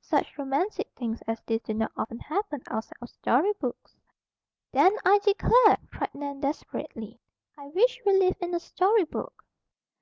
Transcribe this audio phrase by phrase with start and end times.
[0.00, 3.94] "Such romantic things as this do not often happen outside of story books."
[4.72, 7.20] "Then, I declare!" cried Nan desperately,
[7.58, 9.44] "I wish we lived in a story book!"